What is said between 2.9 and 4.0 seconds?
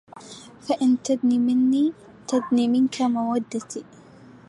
مودتي